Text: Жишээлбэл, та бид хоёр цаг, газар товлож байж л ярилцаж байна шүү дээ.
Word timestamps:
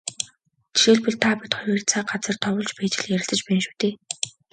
Жишээлбэл, 0.75 1.17
та 1.23 1.31
бид 1.39 1.53
хоёр 1.59 1.81
цаг, 1.91 2.03
газар 2.11 2.35
товлож 2.43 2.69
байж 2.77 2.93
л 3.01 3.07
ярилцаж 3.15 3.39
байна 3.45 3.61
шүү 3.65 3.75
дээ. 3.81 3.93